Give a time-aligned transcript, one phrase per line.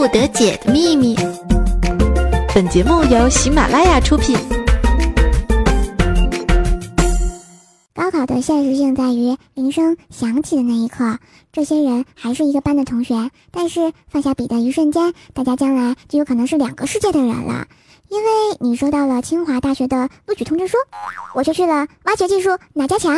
[0.00, 1.14] 不得解的秘密。
[2.54, 4.34] 本节目由喜马拉雅出品。
[7.94, 11.18] 高考的现实性在于，铃声响起的那一刻，
[11.52, 17.66] 这些人还是一个班的同学，但是放下笔的一瞬间，大家将来就有可能是两个世界的人了。
[18.08, 20.78] 因为你收到了清华大学的录取通知书，
[21.34, 23.14] 我却去了挖掘技术哪家强。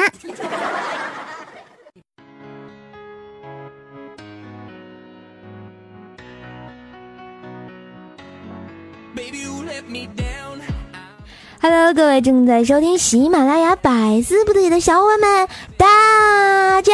[11.60, 16.92] Hello，各位正在收听喜马拉雅百思不得解的小伙伴们，大家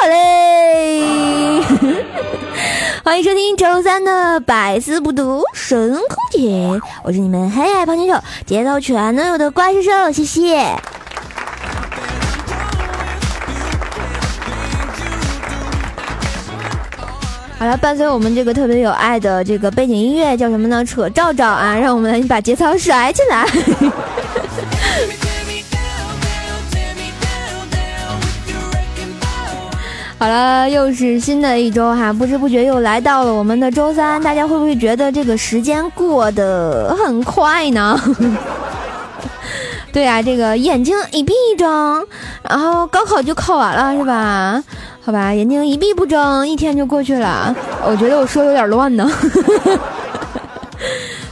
[0.00, 1.60] 好嘞！
[3.04, 10.76] 欢迎收听周三的百思不读神空姐，我是你们黑矮胖选手，节奏全能有的怪兽兽，谢谢。
[17.58, 20.84] 好了，伴随我们这个特别有爱的这个背景音乐叫什么呢？
[20.84, 23.46] 扯罩罩啊，让我们来把节操甩起来。
[30.18, 37.98] 好了，又是新的一周哈，不知不觉又来到了我们的周三，大家会不会觉得这个时间过得很快呢？
[39.92, 42.06] 对啊，这个眼睛一闭一睁，
[42.42, 44.62] 然后高考就考完了，是吧？
[45.06, 47.54] 好吧，眼睛一闭不睁，一天就过去了。
[47.86, 49.08] 我觉得我说有点乱呢。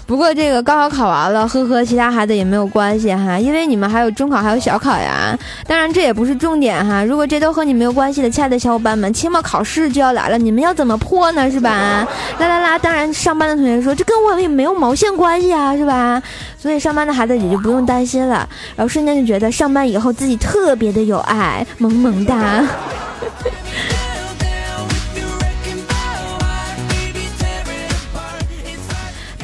[0.06, 5.36] 不过这个高考考完了，呵呵其他孩子也没有关系哈，因为你们还有中考，还有小考呀。
[5.66, 7.02] 当然这也不是重点哈。
[7.02, 11.50] 如果这都和你没有关系的，亲爱的小伙伴们，期末考试就要来了，你们要怎么破呢？
[11.50, 12.06] 是吧？
[12.38, 12.78] 啦啦啦！
[12.78, 16.22] 当然上班的同学说，这跟我也没有毛线关系啊，是吧？
[16.56, 18.48] 所以上班的孩子也就不用担心了。
[18.76, 22.62] 然后瞬间就觉得上班以后自己特别的有爱，萌萌哒。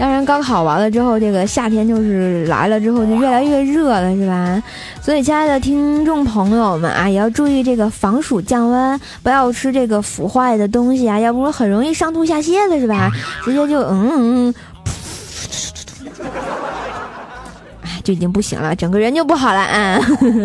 [0.01, 4.63] 当然，高考完了之后，这个夏天就是来了之后就越来越热了，是吧？
[5.03, 13.11] 所以，亲爱的听众朋友们啊，也要注意这个防暑降温，不要吃这个腐坏的东西啊，要不很容易上吐下泻的，是吧？
[13.45, 14.55] 直接就嗯嗯。
[18.03, 19.99] 就已经不行了，整个人就不好了啊！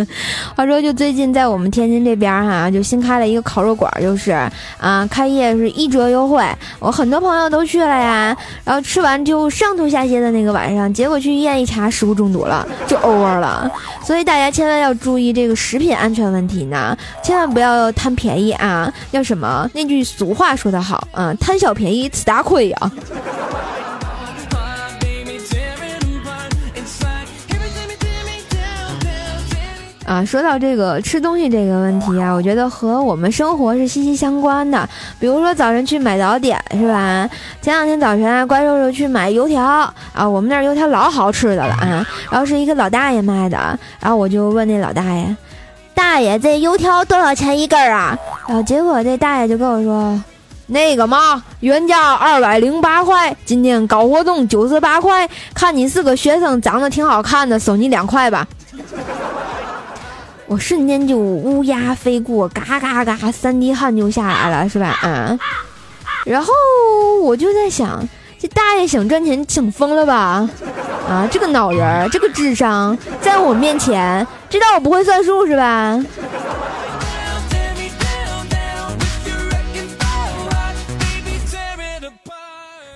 [0.55, 4.31] 话说，就最近在我们天津这边哈，就新开了一个烤肉馆，就是
[4.77, 6.43] 啊，开业是一折优惠，
[6.79, 8.35] 我很多朋友都去了呀。
[8.63, 13.72] 然后吃完就上吐下泻的那个晚上，结果去医院一查，食物中毒了，就 over 了。
[14.03, 18.91] 所以大家千万要注意这个食品安全问题呢，千万不要贪便宜啊！
[19.11, 19.69] 叫什么？
[19.73, 22.91] 那句俗话说得好啊，贪小便宜吃大亏呀。
[30.05, 34.88] 啊，说到这个吃东西这个问题啊，我觉得和我们生活是息息相关的。
[35.19, 37.27] 比如说早晨去买早点是吧？
[37.59, 39.63] 前两天早晨啊，怪兽兽去买油条
[40.13, 42.05] 啊，我们那儿油条老好吃的了啊。
[42.29, 43.57] 然后是一个老大爷卖的，
[43.99, 45.35] 然后我就问那老大爷
[45.95, 48.16] ：“大爷，这油条多少钱一根啊？”
[48.47, 50.23] 然后结果这大爷就跟我说
[50.67, 55.27] ：“那个嘛，原价二百零八块，今天搞活动九十八块。
[55.55, 58.47] 看你是个学生，长得挺好看的，收你两块吧。”
[60.47, 64.89] 我瞬间就乌鸦飞过，嘎嘎嘎，三滴汗就下来了，是吧？
[65.01, 65.38] 啊，
[66.23, 66.53] 然后
[67.23, 68.07] 我就在想，
[68.38, 70.47] 这大爷想赚钱想疯了吧？
[71.09, 76.00] 啊，这个脑仁儿，这个智商，在我面前，知道我不会算数是吧？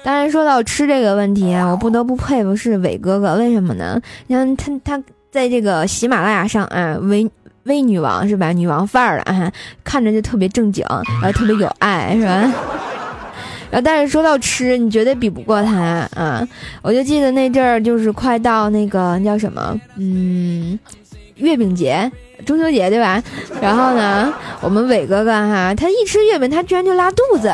[0.04, 4.00] 当然，说到吃这个问题啊，我不得不佩服是伟哥哥，为什么呢？
[4.28, 7.28] 你看他他在这个喜马拉雅上啊，伟。
[7.64, 8.52] 威女王是吧？
[8.52, 9.52] 女王范儿了啊，
[9.84, 10.86] 看着就特别正经，
[11.22, 12.54] 然后特别有爱是吧？
[13.72, 16.48] 然后但是说到吃，你绝对比不过他啊！
[16.82, 20.80] 我就记得那阵儿就是快到那个叫什么，嗯，
[21.36, 22.12] 月饼节。
[22.46, 23.22] 中秋节对吧？
[23.62, 27.48] 然后呢，我们伟哥哥哈，他一吃月饼，他居然就拉肚子。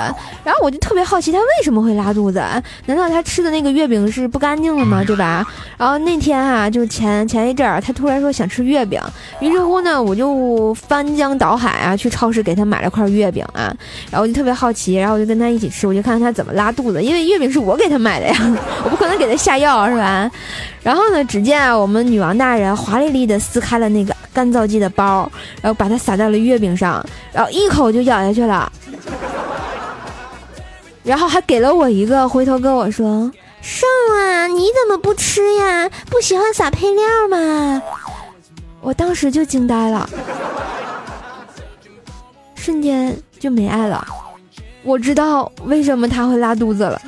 [0.43, 2.39] 然后我就特别好奇，他为什么会拉肚子？
[2.85, 5.03] 难道他吃的那个月饼是不干净了吗？
[5.05, 5.45] 对吧？
[5.77, 9.01] 然后那天哈，就前前一阵儿，他突然说想吃月饼，
[9.39, 13.73] 于是乎呢，我就翻江倒海啊，去超市给他买了块月饼啊。
[14.11, 18.35] 然后我就特别好奇，然后我就跟他一起吃，我就看看他怎么拉肚子，因为月饼是我给他买的呀，
[18.83, 20.29] 我不可能给他下药是吧？
[20.83, 28.69] 然后呢，只见啊，我们女王大人华丽丽的撕开了那个干燥剂的包，然后把它撒在了月饼上，然后一口就咬下去了，
[31.03, 33.31] 然后还给了我一个，回头跟我说
[33.63, 35.89] ：“瘦啊，你怎么不吃呀？
[36.09, 37.81] 不喜欢撒配料吗？”
[38.83, 40.07] 我当时就惊呆了，
[42.55, 44.05] 瞬间就没爱了。
[44.83, 47.01] 我知道为什么他会拉肚子了。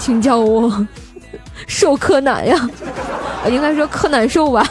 [0.00, 0.86] 请叫我
[1.68, 2.68] 瘦柯南呀，
[3.48, 4.66] 应该说柯南瘦吧。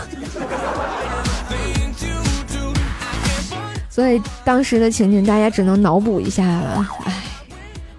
[3.94, 6.90] 所以当时的情景，大家只能脑补一下了。
[7.06, 7.14] 唉，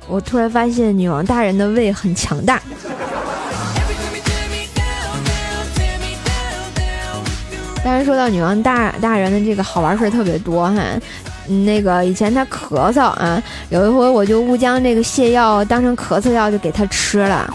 [0.08, 2.61] 我突然发现女王大人的胃很强大。
[7.85, 10.82] 当然，说到女王大大人的这个好玩事儿特别多哈。
[11.46, 17.49] 那个以前他咳嗽啊，有一回我就误将这个泻药当成咳嗽药就给他吃了。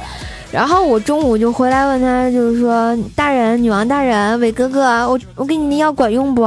[0.51, 6.43] 然后我中午就回来问他，就是说大人，女王大人，伟哥哥，我我给你的药管用不？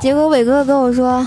[0.00, 1.24] 结果伟哥哥跟我说，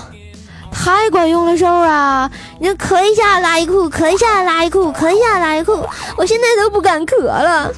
[0.70, 2.30] 太管用了，瘦啊！
[2.58, 5.72] 你咳一下拉一裤，咳一下拉一裤，咳一下拉一裤，
[6.18, 7.72] 我现在都不敢咳了。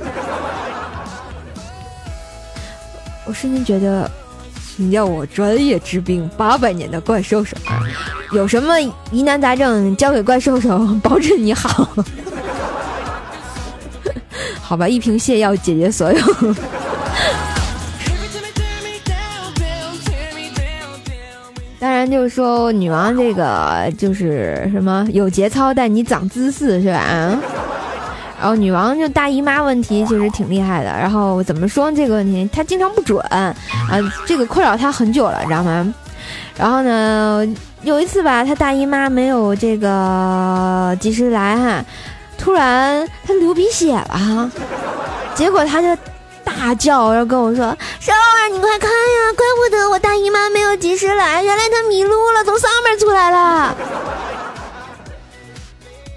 [3.24, 4.10] 我瞬间觉得，
[4.76, 7.56] 请叫我专业治病八百年的怪兽手，
[8.32, 8.74] 有什么
[9.12, 11.88] 疑难杂症交给怪兽手，保准你好。
[14.66, 16.18] 好吧，一瓶泻药解决所有。
[21.78, 27.38] 当然，就是说女王这个就是什么有节操但你长姿势是吧？
[28.40, 30.88] 然后女王就大姨妈问题其实挺厉害的。
[30.88, 32.48] 然后怎么说这个问题？
[32.50, 33.54] 她经常不准啊，
[34.24, 35.94] 这个困扰她很久了，你知道吗？
[36.56, 37.46] 然后呢，
[37.82, 41.84] 有一次吧，她大姨妈没有这个及时来哈。
[42.36, 44.50] 突然他流鼻血了，
[45.34, 45.96] 结果他就
[46.44, 53.76] 大叫，然后跟我说：“少儿，你快看呀，怪不得我大姨妈没有及时来，原来她迷路了，从上面出来了。”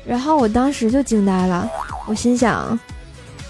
[0.05, 1.69] 然后我当时就惊呆了，
[2.07, 2.77] 我心想，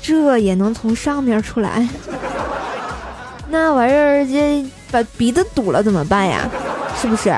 [0.01, 1.87] 这也能从上面出来？
[3.49, 6.47] 那玩意儿这把鼻子堵了怎么办呀？
[7.01, 7.35] 是不是？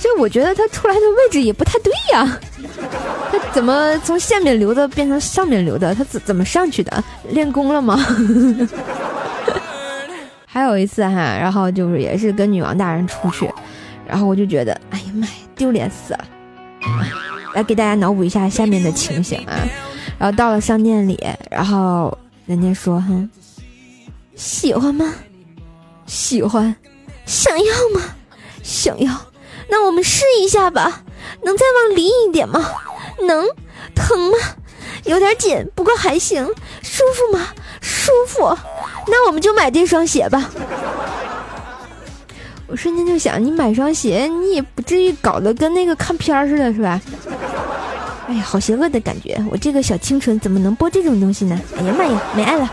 [0.00, 2.40] 而且我觉得他出来的位置也不太对呀，
[3.30, 5.94] 他怎么从下面流的变成上面流的？
[5.94, 7.04] 他怎怎么上去的？
[7.28, 8.02] 练功了吗？
[10.48, 13.46] 还有一次哈，然后就是也是跟女王大人出去，
[14.08, 16.24] 然后我就觉得，哎呀妈呀，丢脸死了！
[17.52, 19.52] 来给大家脑补一下下面的情形啊，
[20.18, 22.16] 然后到了商店里，然后
[22.46, 23.28] 人家说，哼，
[24.34, 25.12] 喜欢吗？
[26.06, 26.74] 喜欢，
[27.26, 27.64] 想要
[27.94, 28.00] 吗？
[28.62, 29.14] 想要。
[29.70, 31.02] 那我们试一下吧，
[31.42, 32.70] 能再往里一点吗？
[33.22, 33.46] 能，
[33.94, 34.38] 疼吗？
[35.04, 36.44] 有点紧，不过还行。
[36.82, 37.48] 舒服吗？
[37.80, 38.56] 舒服。
[39.06, 40.50] 那我们就买这双鞋吧。
[42.66, 47.00] 我瞬间就想，你买双鞋，你也不至于搞得跟那个看片儿似的，是吧？
[48.28, 49.42] 哎呀，好邪恶的感觉！
[49.50, 51.60] 我这个小清纯怎么能播这种东西呢？
[51.78, 52.70] 哎呀妈呀，没爱了。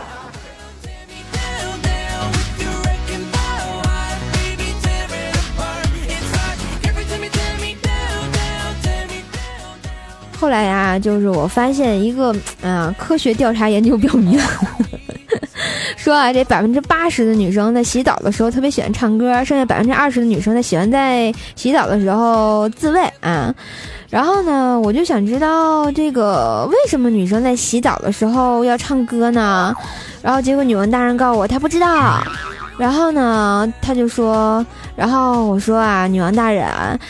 [10.48, 14.40] 后来呀，就是我发现一个，嗯，科学调查研究表明，
[15.98, 23.54] 说啊，这百分之八十的女生在洗澡的时候特别喜欢唱歌，剩下百分之二十的女生她喜欢在洗澡的时候自慰啊。
[24.10, 29.76] 然后呢，我就想知道这个为什么女生在洗澡的时候要唱歌呢？
[30.22, 32.24] 然后结果女王大人告诉我，她不知道。
[32.78, 34.64] 然后呢，他就说，
[34.96, 36.66] 然后我说啊，女王大人，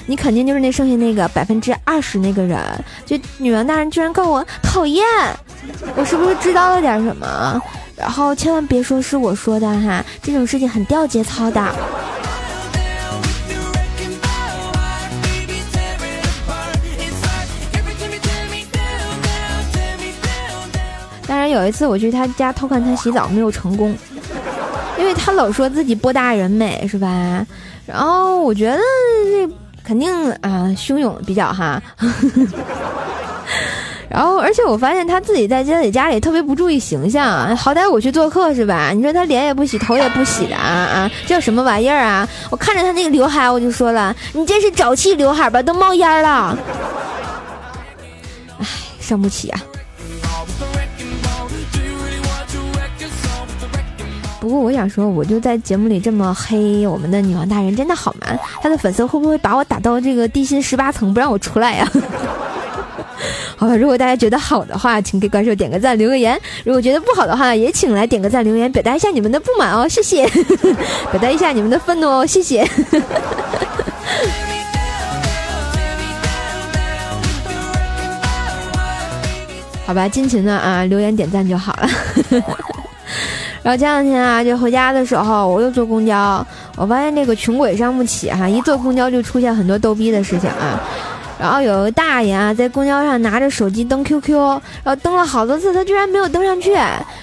[0.05, 2.57] 你肯定就是那剩下那个百分之二十那个人。
[3.05, 5.05] 就女王大人居然告我讨厌，
[5.95, 7.61] 我是不是知道了点什么？
[7.97, 11.75] 然后千万别说是我说的哈，这种事情很掉节操的。
[21.27, 23.93] 当然有一次我去他家偷看他洗澡，没有成功。
[24.97, 27.45] 因为他老说自己波大人美是吧？
[27.85, 28.77] 然后我觉得
[29.23, 29.49] 这
[29.83, 30.11] 肯定
[30.41, 31.81] 啊汹涌比较哈。
[34.09, 38.91] 然后而且我发现他自己在家里家里特别不注意形象，好歹我去做客是吧？
[38.93, 42.27] 你说他脸也不洗，头也不洗的啊啊，这叫什么玩意儿啊？
[42.49, 45.61] 我看着他那个刘海，我就说了，你这是沼气刘海吧？
[45.61, 46.57] 都冒烟了。
[48.59, 48.65] 唉，
[48.99, 49.61] 伤不起啊。
[54.47, 58.27] 不过我想说，我就在节目里这么黑我们的女王大人，真的好吗？
[58.61, 61.85] 他的粉丝会不会把我打到这个地心十八层，不让我出来呀？
[63.57, 70.25] 好吧，如果大家觉得好的话，请给怪兽点个赞，留个言；如果觉得不好的话，也请来点个赞，留言，表达一下你们的不满哦，谢谢；
[71.11, 72.65] 表达一下你们的愤怒哦，谢谢。
[79.85, 81.89] 好吧，尽情的啊，留言点赞就好了。
[83.67, 86.47] 然后前两天啊，就回家的时候，我又坐公交，
[86.77, 90.79] 我发现这个穷鬼伤不起哈，一坐公交就出现很多逗逼的事情啊。
[91.37, 94.37] 然后有个大爷啊，在公交上拿着手机登 QQ，
[94.85, 96.77] 然后登了好多次，他居然没有登上去，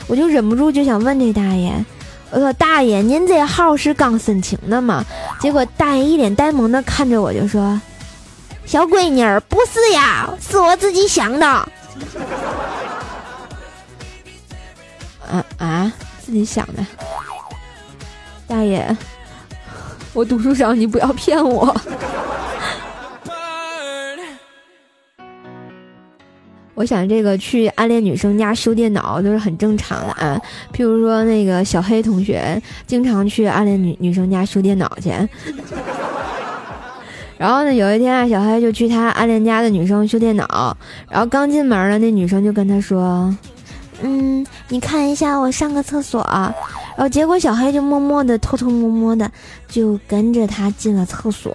[0.07, 1.73] 我就忍不住就想问这大爷，
[2.31, 5.03] 我说大爷，您这号是刚申请的吗？
[5.41, 7.81] 结果大爷一脸呆萌的看着我就说，
[8.67, 11.47] 小闺女儿不是呀，是我自己想的。
[11.47, 11.67] 啊
[15.57, 15.91] 啊，
[16.25, 16.85] 自己想的，
[18.49, 18.97] 大爷，
[20.14, 21.76] 我读书少，你不要骗我。
[26.75, 30.40] 我想这个去暗恋女生家修电脑都是很正常的啊，
[30.73, 35.11] 譬如说那个小黑同学经常去暗恋女女生家修电脑去。
[37.37, 40.76] 然后呢，有一天啊，小黑就去他暗恋家的女生修电脑，
[41.11, 43.33] 然后刚进门呢，那女生就跟他说
[44.03, 46.21] ：“嗯，你看一下我上个厕所。”
[46.97, 49.29] 然后结果小黑就默默的、偷偷摸摸的
[49.67, 51.53] 就跟着他进了厕所。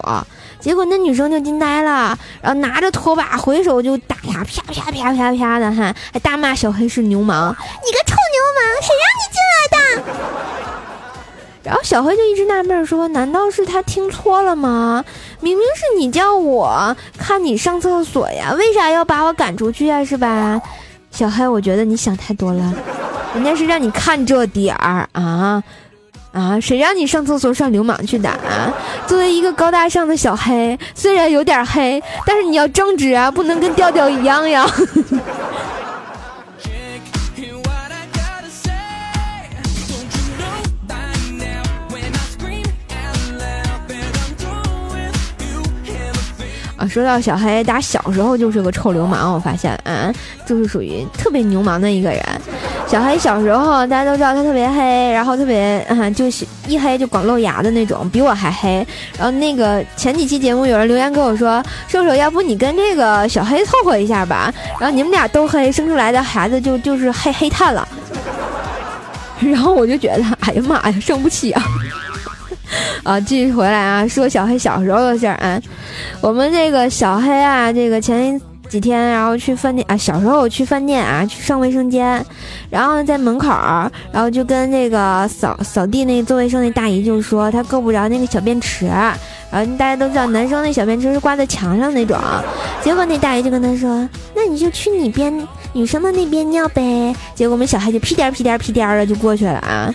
[0.60, 10.30] 结果那女生就惊呆了，然后拿着拖把回手就打他，啪啪啪啪啪的哈，还大骂小黑是流氓，你个臭流氓，谁让你进来的？
[11.64, 15.06] 然后小黑就一直纳闷说，难道是他听错了吗？
[15.40, 20.04] 明明是你叫我看你上厕所呀，为啥要把我赶出去呀？
[20.04, 20.62] 是吧？
[21.12, 22.74] 小黑，我觉得你想太多了，
[23.36, 25.64] 人家是让你看这点儿啊。
[26.32, 26.60] 啊！
[26.60, 28.72] 谁让你上厕所上流氓去的啊？
[29.08, 34.64] 作为一个高大上的小黑，虽然有点黑，但是你要正直啊，不能跟调调一样呀。
[46.90, 50.14] 说到小黑，打小时候就是个臭流氓，我发现，嗯，
[50.46, 52.22] 就是属于特别流氓的一个人。
[52.88, 58.86] 小黑小时候，大家都知道他特别黑，然后特别，嗯，就是一黑就光露牙的那种，比我还黑。
[59.16, 64.52] 然后那个前几期节目有人留言跟我说，瘦瘦，要不你跟这个小黑凑合一下吧？
[64.80, 67.88] 然后你们俩都黑，生出来的孩子就就是黑黑炭了。
[69.40, 71.64] 然后我就觉得，哎呀妈呀，生不起啊！
[73.04, 75.60] 啊，继续回来啊，说小黑小时候的事儿啊。
[76.22, 82.24] 我们这个小黑啊，这个前几天然后去饭店啊，小时候去饭店啊，去上卫生间，
[82.70, 83.48] 然后在门口，
[84.12, 89.18] 然后就跟那个扫扫地那做卫生那大姨就说他够不着那个小便池，然
[89.54, 92.16] 后大家都知道男生那小便池是挂在墙上那种，
[92.84, 99.92] 结果那大姨就跟他说，那你就去你边女生的那边尿呗，结果我们小黑就屁颠屁颠屁颠的就过去了啊。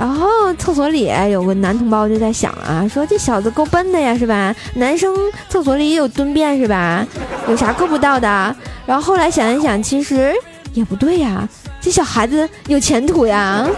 [0.00, 4.56] 然后厕所里有个男同胞就在想啊，说这小子够笨的呀，是吧？
[4.76, 5.14] 男生
[5.50, 7.06] 厕所里也有蹲便是吧？
[7.46, 8.56] 有啥够不到的？
[8.86, 10.32] 然后后来想一想，其实
[10.72, 11.46] 也不对呀，
[11.82, 13.68] 这小孩子有前途呀。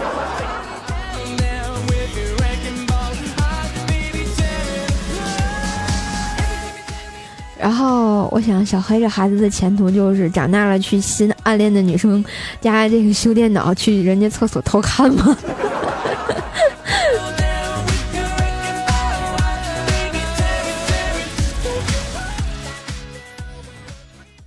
[7.59, 12.23] 然后我想，小黑这孩子的前途就是长大了去新暗恋的女生
[12.61, 15.37] 家这个修电脑，去人家厕所偷看吗？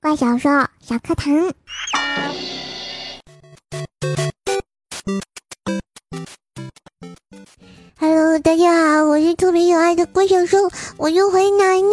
[0.07, 0.49] 怪小兽
[0.81, 1.35] 小课堂
[7.99, 10.59] ，Hello，大家好，我是特别有爱的怪小兽，
[10.97, 11.91] 我又回来了。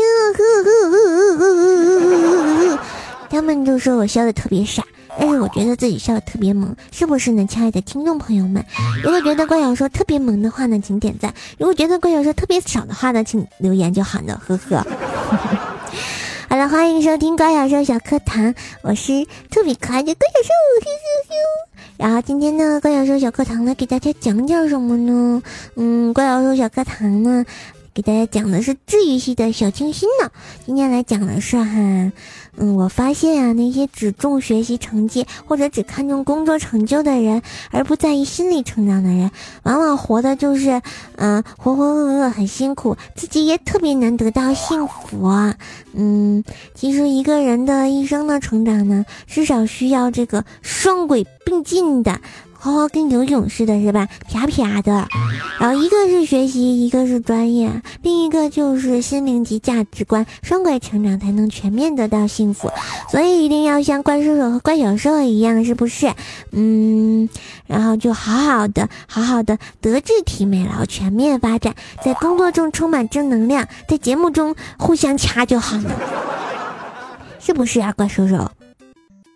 [3.31, 4.83] 他们都说我笑的特别傻，
[5.19, 8.63] 但是我觉得自己笑的特别萌，是不是呢，亲爱的听众朋友们？
[9.03, 14.39] 如果觉得怪小兽特别萌的话呢，请点赞；如果觉得怪小兽特别少的话呢，请留言就好了。
[14.45, 14.85] 呵呵。
[16.67, 21.33] 欢迎收听怪小兽小课堂，我是特别可爱的怪小兽，咻咻咻。
[21.97, 25.43] 然后今天呢，怪小兽小课堂呢，给大家讲讲什么呢？
[25.75, 27.45] 嗯，怪小兽小课堂呢，
[27.93, 30.31] 给大家讲的是治愈系的小清新呢。
[30.65, 32.11] 今天来讲的是哈。
[32.55, 39.29] 嗯，我发现啊，那些只重学习成绩或者只看重工作成就的人，而不在意心理成长的人，
[39.63, 40.81] 往往活的就是，
[41.15, 45.27] 嗯，浑浑噩噩，很辛苦，自己也特别难得到幸福。
[45.93, 46.43] 嗯，
[46.75, 52.21] 其实一个人的一生的成长呢，至少需要这个双轨并进的。
[52.63, 54.07] 好好跟游泳似的，是吧？
[54.31, 55.05] 啪啪的，
[55.59, 57.69] 然后一个是学习，一个是专业，
[58.01, 62.71] 另一个就是心灵及价值观，双轨成长才能全面得到幸福。
[63.11, 66.13] 所以一定要像怪叔叔和怪小兽一样，是不是？
[66.51, 67.27] 嗯，
[67.67, 75.91] 然后就好好的，好好的德智体美劳全面发展，在工作中充满正能量，在节目中互相掐就好了，
[77.41, 78.37] 是不是啊，怪叔叔？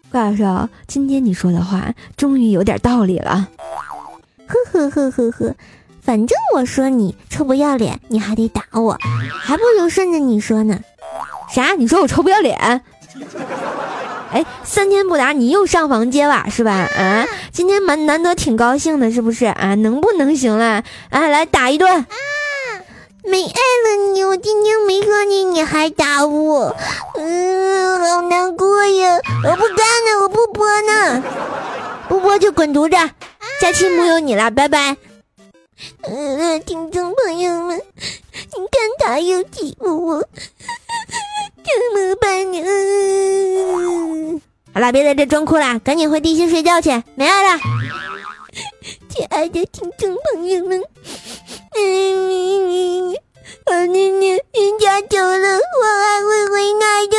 [0.09, 3.49] 怪兽，今天你说的话终于有点道理了。
[4.47, 5.55] 呵呵呵呵呵，
[6.01, 8.97] 反正我说你臭不要脸，你还得打我，
[9.41, 10.79] 还不如顺着你说呢。
[11.49, 11.73] 啥？
[11.73, 12.81] 你说我臭不要脸？
[14.31, 16.71] 哎，三天不打你又上房揭瓦是吧？
[16.71, 19.75] 啊，今天蛮难得挺高兴的，是不是啊？
[19.75, 20.83] 能不能行了？
[21.09, 21.93] 啊，来打一顿。
[21.93, 22.05] 啊
[23.23, 26.73] 没爱了你，我今天没说你，你还打我，
[27.15, 27.26] 嗯，
[29.43, 31.23] 我不干了，我不播呢，
[32.09, 32.95] 不播就滚犊子，
[33.61, 34.97] 假期木有你了，拜拜。
[36.01, 37.81] 嗯，听众朋友们，你
[38.71, 44.41] 看他又欺负我，怎么办呢？
[44.73, 47.59] 好了，别在这装哭了，赶紧回地心睡觉去，没爱了。
[49.09, 50.83] 亲爱的听众朋友们。
[51.75, 53.15] 嗯，
[53.65, 57.17] 好妮妮，人家走了，我还会回来的。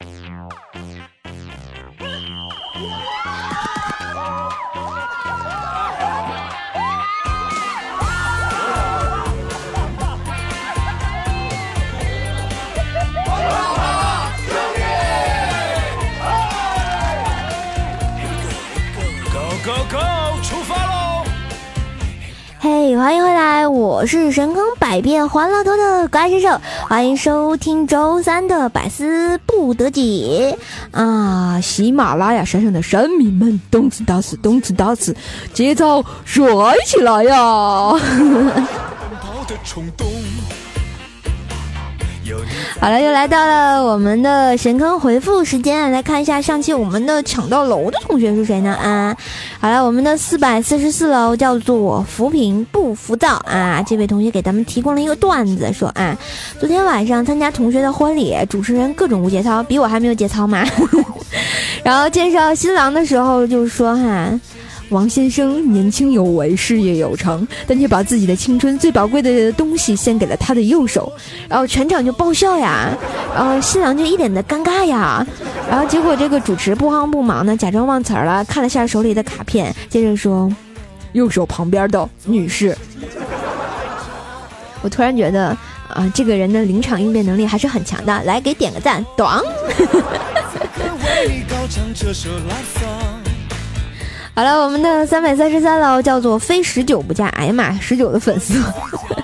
[0.00, 0.73] you
[22.64, 30.56] 嘿，欢迎回来，我是神坑百变欢乐多的怪兽兽，欢迎收听周三的百思不得解
[30.90, 31.60] 啊！
[31.60, 35.14] 喜马拉雅山上的山民们，动次打次，动次打次，
[35.52, 36.42] 节奏甩
[36.86, 37.92] 起来呀！
[42.80, 48.74] 好了，又来到了我们的神坑回复时间，来看一下上期我们的抢到楼的同学是谁呢？
[48.74, 49.16] 啊，
[49.60, 56.16] 好了，我们的四百四十四楼叫做扶贫不浮躁啊，这位同学给咱们提供了一个段子，说啊，
[56.58, 60.64] 昨天晚上参加同学的婚礼，主持人各种无节操，比我还没有节操嘛，
[61.84, 64.40] 然后介绍新郎的时候就说哈。
[64.90, 71.12] 王先生年轻有为，事业有成，但却把自己的青春最宝贵的东西献给了他的右手，
[71.48, 72.96] 然后全场就爆笑呀，
[73.34, 75.26] 然后新郎就一脸的尴尬呀，
[75.68, 80.50] 然后结果这个主持不慌不忙的假装忘词儿了，看了下手里的卡片，接着说
[81.12, 82.76] ：“右手旁边的女士。”
[84.82, 85.56] 我突然觉得
[85.88, 89.40] 啊，这个人的临场应变能力还是很强的，来给点个赞，短。
[94.34, 97.28] 好了，我们的三百三十三楼叫做非十九不嫁。
[97.28, 98.60] 哎呀妈，十九的粉丝，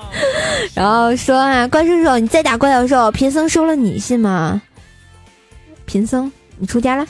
[0.72, 4.62] 然后说啊，怪兽兽，你再打怪兽兽，贫僧收了你信吗？
[5.84, 7.04] 贫僧，你出家了？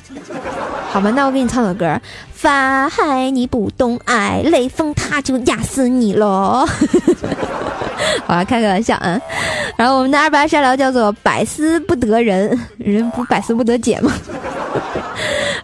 [0.91, 2.01] 好吧，那我给你唱首歌。
[2.33, 6.67] 法海你不懂爱，雷锋他就压死你喽。
[8.27, 9.21] 好了，开个玩笑啊。
[9.77, 14.11] 然后我们的二八沙聊叫做百思不得人，人不百思不得解吗？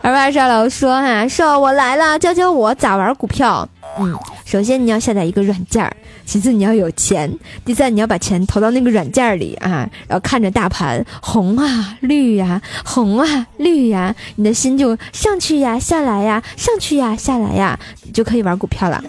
[0.06, 3.68] 二八沙楼说：“哈，说我来了，教教我咋玩股票。
[3.98, 5.92] 嗯，首先你要下载一个软件儿，
[6.24, 7.28] 其次你要有钱，
[7.64, 19.02] 第三你要把钱投到那个软件里啊，然后看着大盘红啊绿呀，红啊绿呀，你的心就上去呀下来呀，上去呀下来呀，你就可以玩股票了。”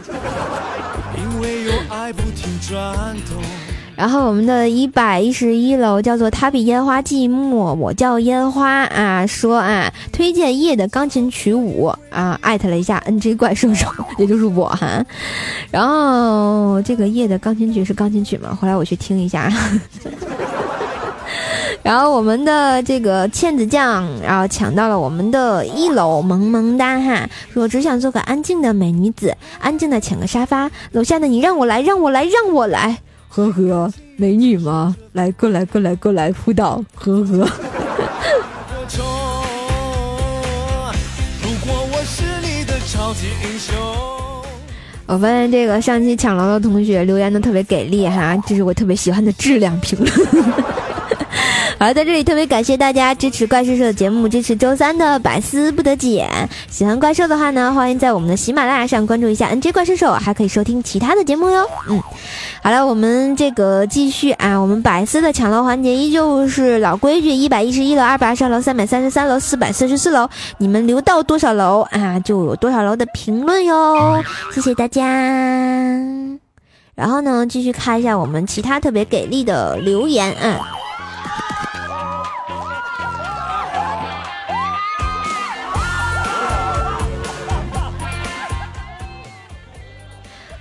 [1.16, 3.67] 因为有爱不停转动。
[3.98, 13.88] 然后我们的一百一十一楼叫做他比烟花寂寞，我叫烟花啊，说啊推荐夜的钢琴曲五啊，艾特了一下 NG 怪兽兽，
[14.20, 15.04] 也就是我哈。
[15.72, 18.56] 然后这个夜的钢琴曲是钢琴曲吗？
[18.62, 19.52] 后来我去听一下。
[21.82, 33.00] 然后我们的这个茜子酱，然后抢到了我们的一楼萌萌哒哈，说只想做个安静的美女子，安静的抢个沙发，楼下的你让我来，让我来，让我来。
[33.38, 34.96] 呵呵，美女吗？
[35.12, 36.84] 来，过来，过来，过来扑倒。
[36.96, 37.48] 呵呵。
[45.06, 50.12] 我发现这个上期抢楼的同学留言的特别给力哈，这是我特别喜欢的质量评论。
[51.80, 56.28] 好，在这里特别感谢大家支持怪兽兽的节目，支持周三的百思不得解。
[56.72, 61.70] 喜欢怪兽的话呢，欢迎在我们的喜马拉雅上关注一下 NJ 怪兽兽，还可以收听其他的节目哟。
[61.88, 62.02] 嗯，
[62.64, 74.20] 好了，我们这个继续啊，我们百思的抢楼环节依旧是老规矩，一百一十一楼、二百二十二楼、三百三十三楼、四百四十四楼，你们留到多少楼啊，就有多少楼的评论哟。
[74.52, 75.04] 谢谢大家。
[76.96, 80.68] 然后呢，继续看一下我们其他特别给力的留言啊。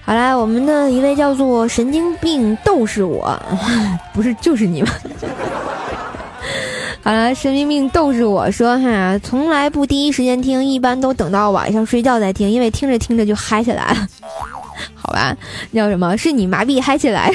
[0.07, 3.37] 好啦，我们的一位叫做神经病斗士，我
[4.14, 4.90] 不是就是你们。
[7.03, 14.07] 好了，神经病斗士，我说哈，从来不第一时间听，一般都等到晚上睡觉再听，因为听着听着就嗨起来了。
[14.95, 15.37] 好吧？
[15.75, 16.16] 叫什么？
[16.16, 17.29] 是你麻痹嗨起来？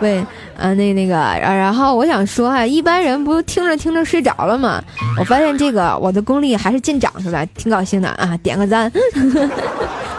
[0.00, 0.22] 喂，
[0.56, 4.82] 呃，那那个，然后我想说哈，一般人不听着听着睡着了吗？
[5.18, 8.36] 我发现这个我的功力还是见长是吧，挺高兴的啊！
[8.42, 8.92] 点个赞，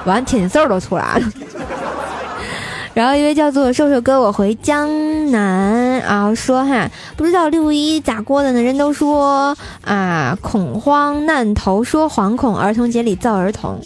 [0.06, 1.32] 完天津字都出来了。
[2.96, 4.90] 然后一位叫做瘦瘦哥，我回江
[5.32, 8.62] 南啊，说哈，不知道六一咋过的呢？
[8.62, 13.80] 人都说啊，恐慌难头，说惶恐，儿童节里造儿童，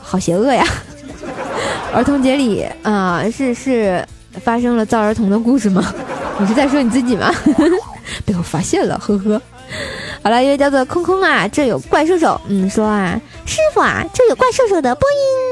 [0.00, 0.64] 好邪恶呀！
[1.92, 4.06] 儿童节里啊，是是
[4.44, 5.92] 发生了造儿童的故事吗？
[6.38, 7.32] 你是在说你自己吗？
[8.24, 9.40] 被我发现了，呵呵。
[10.26, 15.45] 好了，一位叫做空空啊，这有怪兽兽，嗯，说啊，师傅啊，这有怪兽兽的播音。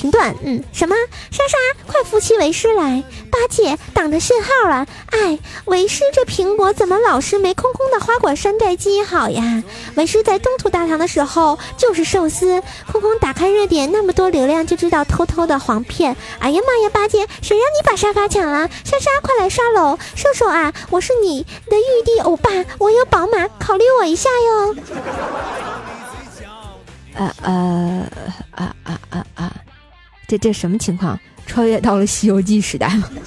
[0.00, 0.94] 评断，嗯，什么？
[1.30, 3.04] 莎莎，快扶起为师来！
[3.30, 4.86] 八戒挡着信号了。
[5.10, 9.62] 哎，为师这苹果怎么老是没空空的花果山寨机好呀？
[9.96, 16.16] 为师在东土大唐的时候就是寿司，空空打开热点，那么多流量就知道偷偷的黄片。
[16.38, 18.68] 哎呀妈呀，八戒，谁让你把沙发抢了？
[18.84, 19.98] 莎莎，快来刷楼！
[20.14, 24.76] 瘦瘦啊，我是你的玉帝欧巴，我有宝马，考虑我一下哟。
[27.16, 28.06] 呃呃
[28.52, 28.99] 啊啊！
[30.30, 31.18] 这这什么情况？
[31.44, 33.08] 穿越到了《西游记》时代吗？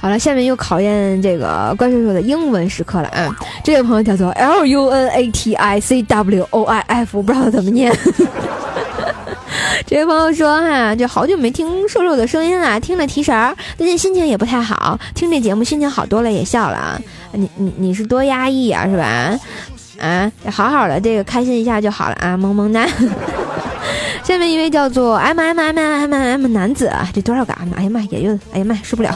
[0.00, 3.36] 好了，下面又考验这个怪兽兽的英文时刻了啊！
[3.62, 7.94] 这位朋友叫做 L U N A T I C W O I F，不知道怎么念。
[9.86, 16.98] 这位朋友说哈，就好久没听瘦瘦的声音了，听着提神儿，最近心情也不太好，听这节目心情好多了，也笑了啊！
[17.32, 19.38] 你你你是多压抑啊，是吧？
[20.00, 22.86] 啊，好好的，这个开心一下就好了啊，萌萌哒。
[24.24, 27.74] 下面一位叫做 M M M M M M 男子啊，这多少个 M？
[27.74, 29.14] 哎呀妈，也就哎呀妈，受不了。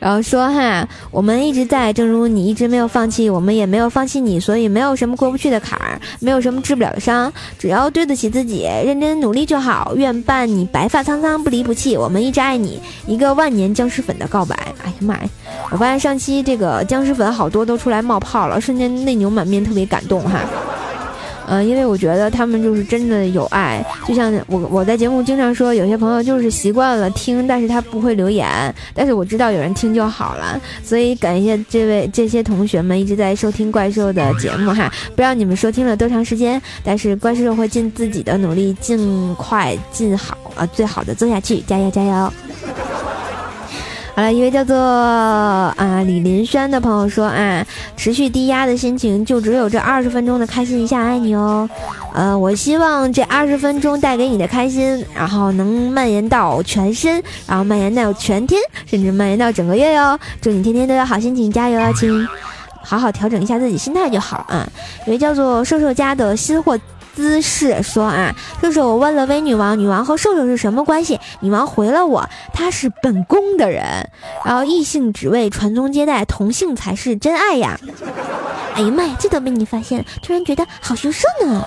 [0.00, 9.92] 然后说哈，我们一直在，正如你一直没有放弃，我们也没有放弃你，所以没有什么过不去的坎儿，没有什么治不了的伤，只要对得起自己，认真努力就好。
[9.94, 12.80] 愿伴你白发苍苍，不离不弃，我们一直爱你。
[13.06, 14.56] 一个万年僵尸粉的告白。
[14.82, 15.30] 哎呀妈呀，
[15.70, 20.40] 我发现上期这个僵尸粉好多都出来冒泡了，瞬间内牛满面，特别感动哈。
[21.46, 42.32] 嗯，因为我觉得他们就是真的有爱，就像我我在节目经常说，有些朋友就是习惯了听，但是他不会留言，但是我知道有人听就好了，所以感谢这位这些同学们一直在收听怪兽的节目哈，不知道你们收听了多长时间，但是怪兽会尽自己的努力，尽快尽好啊，最好的做下去，加油加油。
[44.16, 51.68] 好了，一位叫做啊李林轩的朋友说啊，持续低压的心情就只有这二十分钟的开心一下，爱你哦。
[52.12, 60.16] 呃，我希望这二十分钟带给你的开心，然后能蔓延到全身，然后蔓延到全天，甚至蔓延到整个月哟。
[60.40, 62.24] 祝你天天都有好心情，加油啊，亲！
[62.86, 64.64] 好好调整一下自己心态就好啊。
[65.06, 66.78] 一位叫做瘦瘦家的新货。
[67.14, 71.20] 姿势说啊，就是我问了威女王，女王和瘦瘦是什么关系？
[71.40, 74.10] 女王回了我，他是本宫的人，
[74.44, 77.78] 然后异性只为传宗接代，同性才是真爱呀！
[78.74, 81.64] 哎呀妈呀，这都被你发现了，突然觉得好羞涩呢。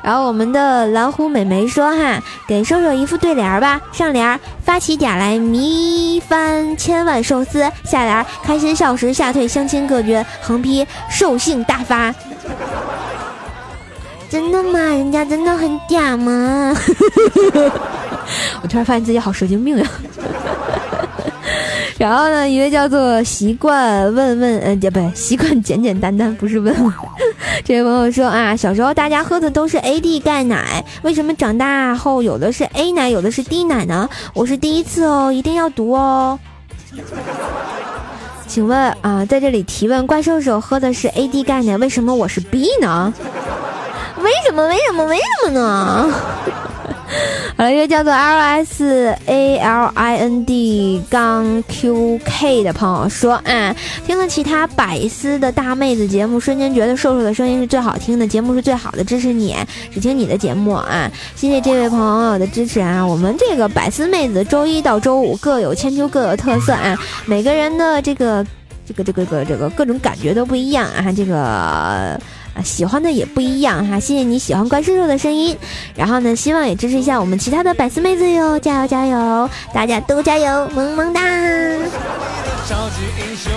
[0.00, 12.14] 然后我们的蓝狐美眉说哈，给瘦瘦一副对联吧，上联发起嗲来迷翻千万寿司，下联开心笑时吓退相亲各绝，横批兽性大发。
[14.30, 14.78] 真的吗？
[14.78, 16.74] 人家真的很嗲吗？
[18.62, 19.86] 我突然发现自己好神经病呀！
[21.98, 26.92] 然后呢，一位叫做习惯问问，呃，不对，习惯简简单单，不是问问。
[27.64, 34.08] 这位朋友说啊，小时候大家喝的都是 AD 钙奶，为什么长大后有的是 A 奶，有的是 D 奶呢？
[34.34, 36.38] 我是第一次哦，一定要读哦。
[38.46, 43.12] 请问啊，在这里提问，怪兽兽喝的是 AD 钙奶，为什么我是 B 呢？
[44.28, 44.68] 为什么？
[44.68, 45.04] 为什么？
[45.06, 46.14] 为什么呢？
[47.56, 53.74] 好了，一个叫做 L S A L I N D 杠 Q K 的朋友说：“啊，
[54.06, 59.56] 听了其他百思的大妹子节目，瞬间觉得瘦瘦的声音是最好听的，节目是最好的，支持你，
[59.90, 61.10] 只听你的节目啊！
[61.34, 63.04] 谢谢这位朋友的支持啊！
[63.04, 66.94] 我们这个百思妹子周一到周五各有千秋，各有特色啊！
[67.24, 68.44] 每个人的这个
[68.86, 71.10] 这个这个个这个各种感觉都不一样啊！
[71.16, 72.20] 这个。”
[72.62, 75.56] 喜欢的也不一样哈，谢谢你喜欢怪叔叔的声音，
[75.94, 81.20] 然后呢希望也支持一下我们其他的百思妹子哟，加油加油，大家都加油，萌萌哒。
[82.68, 83.52] 超级英雄。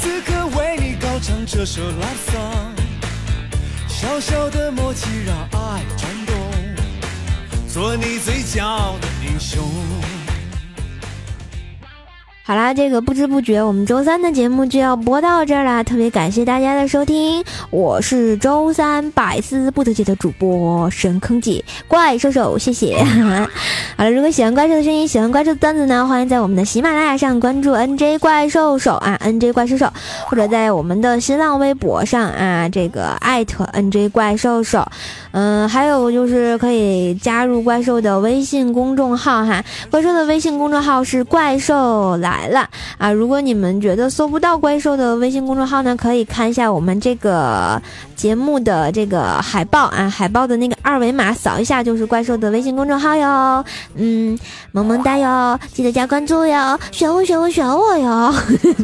[0.00, 2.32] 此刻为你高唱这首拉萨。
[3.88, 6.34] 小小的默契让爱转动，
[7.68, 9.62] 做你最骄傲的英雄。
[12.50, 23.00] 好啦，这个不知不觉我们周三的节目就要播到这儿啦，特别感谢大家的收听，我是周三百思不得解的主播神坑姐怪兽兽，谢谢。
[23.96, 29.88] 好了，如果喜欢怪兽的声音，喜欢怪兽的段子呢，欢迎在我们的喜马拉雅上关注 NJ 怪兽手啊，NJ 怪兽手，
[30.26, 34.84] 或者在我们的新浪微博上啊，这个艾特 NJ 怪兽手，
[35.32, 43.10] 嗯，还有就是可以加入怪兽的微信公众号哈，怪兽的微信公众号是怪兽来了啊。
[43.10, 47.80] 如果你们觉得搜不到怪兽的微信公众号呢，可以看一下我们这个
[48.16, 53.64] 节目的这个海报啊，海报的那个二维码扫一下就是怪兽的微信公众号哟。
[53.94, 54.38] 嗯，
[54.72, 58.34] 萌萌哒哟，记得加关注哟，选我选我选我哟。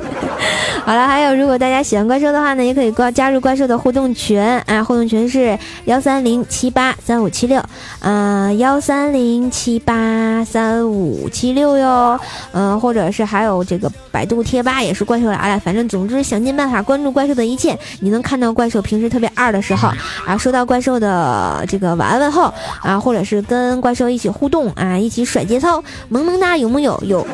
[0.85, 7.63] 好了，还有如果大家喜欢怪兽的话呢，也可以关加入怪兽的互动群啊，互动群是幺三零七八三五七六，
[8.01, 12.19] 嗯，幺三零七八三五七六哟，
[12.53, 19.89] 嗯，或者是还有这个百度贴吧也是怪兽来了，反正总之想尽办法关注怪兽的一切，你能看到怪兽平时特别二的时候
[20.27, 27.27] 啊，收到怪兽的这个晚安问候啊，或者是跟怪兽一起互动啊，一起甩节操，萌萌哒有木有有。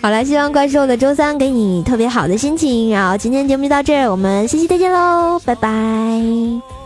[0.00, 2.90] 好了，希望怪兽的周三给你特别好的心情。
[2.90, 6.81] 然后今天节目就到这儿，我们下期再见喽，拜拜。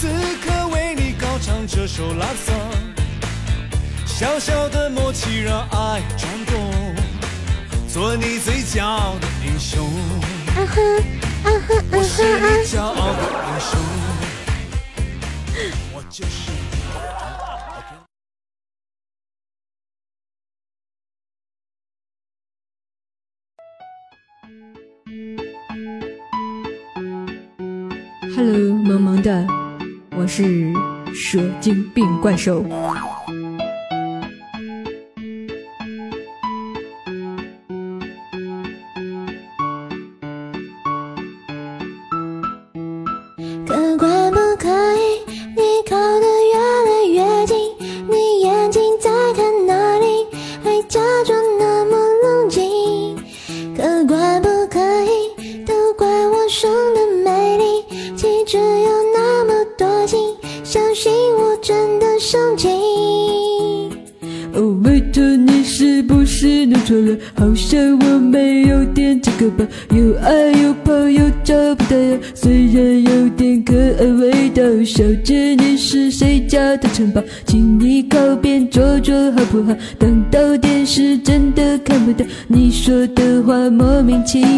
[0.00, 0.08] 此
[0.42, 2.54] 刻为你高唱这首拉萨，
[4.06, 6.72] 小小的默契让爱转动，
[7.86, 9.86] 做你最骄傲的英雄。
[11.92, 13.78] 我是你骄傲的英雄，
[15.92, 16.50] 我就是。
[28.34, 29.46] Hello，萌萌的，
[30.16, 30.72] 我是
[31.14, 32.64] 蛇精病怪兽。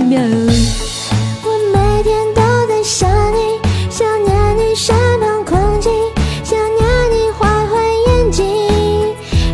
[0.03, 0.21] 名其妙。
[1.45, 3.59] 我每天都在想你，
[3.91, 5.88] 想念你身旁空气，
[6.43, 7.73] 想念你坏坏
[8.09, 8.45] 眼睛。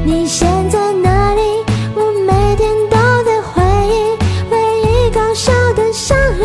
[0.05, 1.43] 你现在哪里？
[1.95, 4.17] 我每天都在回忆，
[4.51, 6.43] 回忆搞笑的相遇，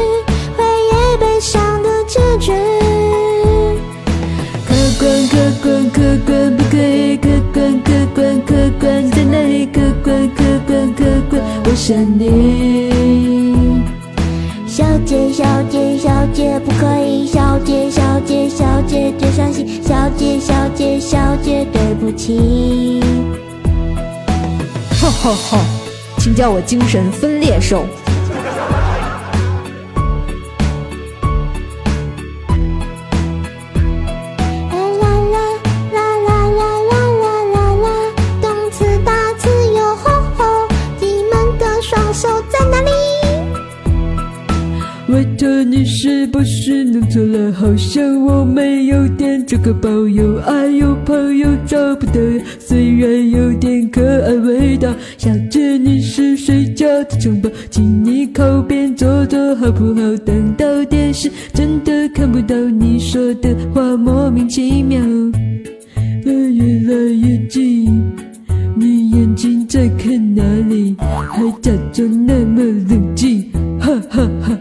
[0.58, 2.52] 回忆悲伤的结局。
[4.68, 9.66] 客官客官客官不可以，客官客官客官在哪里？
[9.68, 13.23] 客官客官客官，我想你。
[16.60, 23.02] 不可以，小姐小姐小姐别伤心，小姐小姐小姐对不起。
[26.18, 27.86] 请叫我精神分裂兽。
[42.14, 42.73] 手在。
[45.24, 47.50] 拜托你是不是弄错了？
[47.54, 52.14] 好像我没有点这个包，有爱有跑又找不到。
[52.60, 57.50] 虽然有点可爱味道，小姐你是谁家的城堡？
[57.70, 60.18] 请你靠边坐坐好不好？
[60.26, 65.00] 等到电视真的看不到你说的话，莫名其妙。
[66.26, 67.86] 越来越近，
[68.76, 70.94] 你眼睛在看哪里？
[71.00, 73.46] 还假装那么冷静，
[73.80, 74.60] 哈哈哈。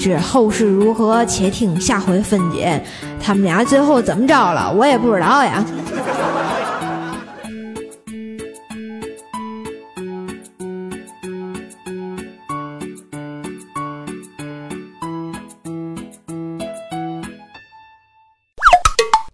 [0.00, 2.82] 知后事如何，且听下回分解。
[3.22, 5.62] 他们俩最后怎么着了，我也不知道呀。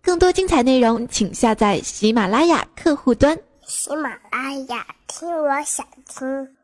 [0.02, 3.38] 更多精彩内容，请下载喜马拉雅客户端。
[3.64, 6.55] 喜马拉雅，听我想听。